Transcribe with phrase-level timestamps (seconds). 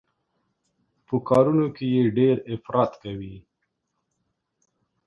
[1.07, 3.35] په کارونو کې يې ډېر افراط کوي.